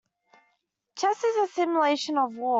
Chess 0.95 1.23
is 1.23 1.37
a 1.43 1.47
simulation 1.53 2.17
of 2.17 2.33
war. 2.35 2.49